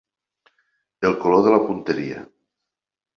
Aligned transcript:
El 1.09 1.13
color 1.25 1.43
de 1.47 1.53
la 1.57 1.59
punteria. 1.67 2.23